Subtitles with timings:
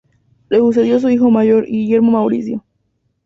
[0.49, 2.65] Le sucedió su hijo mayor, Guillermo Mauricio.